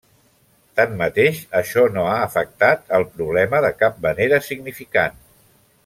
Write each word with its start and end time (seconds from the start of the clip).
Tanmateix, 0.79 1.41
això 1.59 1.83
no 1.97 2.05
ha 2.13 2.15
afectat 2.29 2.89
el 3.01 3.05
problema 3.19 3.61
de 3.67 3.71
cap 3.83 4.01
manera 4.07 4.41
significant. 4.51 5.23